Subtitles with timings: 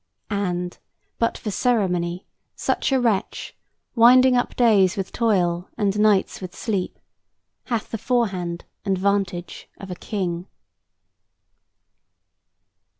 [0.31, 0.79] And,
[1.19, 3.55] but for ceremony, such a wretch,
[3.93, 6.97] Winding up days with toil and nights with sleep,
[7.65, 10.47] Hath the forehand and vantage of a king."